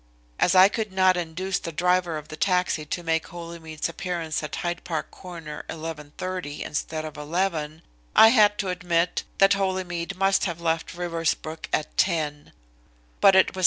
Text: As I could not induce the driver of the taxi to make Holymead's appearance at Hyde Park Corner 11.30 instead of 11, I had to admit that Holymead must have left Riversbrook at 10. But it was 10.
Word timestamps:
As 0.39 0.55
I 0.55 0.67
could 0.67 0.91
not 0.91 1.15
induce 1.15 1.59
the 1.59 1.71
driver 1.71 2.17
of 2.17 2.29
the 2.29 2.35
taxi 2.35 2.85
to 2.85 3.03
make 3.03 3.27
Holymead's 3.27 3.87
appearance 3.87 4.41
at 4.41 4.55
Hyde 4.55 4.83
Park 4.83 5.11
Corner 5.11 5.63
11.30 5.69 6.61
instead 6.61 7.05
of 7.05 7.17
11, 7.17 7.83
I 8.15 8.29
had 8.29 8.57
to 8.57 8.69
admit 8.69 9.21
that 9.37 9.53
Holymead 9.53 10.17
must 10.17 10.45
have 10.45 10.59
left 10.59 10.95
Riversbrook 10.95 11.67
at 11.71 11.95
10. 11.97 12.51
But 13.19 13.35
it 13.35 13.49
was 13.49 13.53
10. 13.59 13.59